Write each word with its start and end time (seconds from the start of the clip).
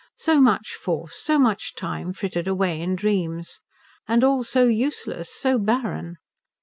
So 0.17 0.41
much 0.41 0.69
force, 0.73 1.13
so 1.15 1.37
much 1.37 1.75
time 1.75 2.11
frittered 2.11 2.47
away 2.47 2.81
in 2.81 2.95
dreams. 2.95 3.61
And 4.07 4.23
all 4.23 4.43
so 4.43 4.65
useless, 4.65 5.29
so 5.29 5.59
barren. 5.59 6.17